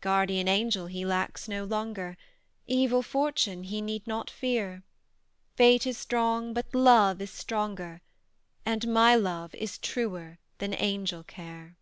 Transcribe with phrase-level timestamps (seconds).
[0.00, 2.16] "Guardian angel he lacks no longer;
[2.66, 4.82] Evil fortune he need not fear:
[5.54, 8.02] Fate is strong, but love is stronger;
[8.66, 11.76] And MY love is truer than angel care."